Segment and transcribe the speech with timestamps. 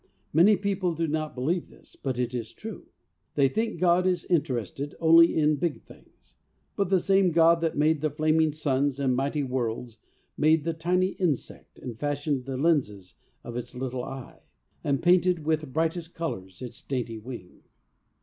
[0.33, 2.87] Many people do not believe this, but it is true.
[3.35, 6.33] They think God is interested only in big things;
[6.75, 9.99] but the same God that made the flaming suns and mighty worlds,
[10.35, 14.41] made the tiny insect, and fashioned the lenses of its little eye,
[14.83, 17.61] and painted with brightest colours its dainty wing.